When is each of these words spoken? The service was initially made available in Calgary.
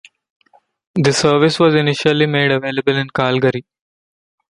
The 0.95 1.13
service 1.13 1.59
was 1.59 1.75
initially 1.75 2.25
made 2.25 2.49
available 2.49 2.95
in 2.97 3.07
Calgary. 3.11 3.67